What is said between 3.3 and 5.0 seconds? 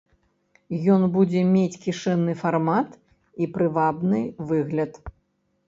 і прывабны выгляд.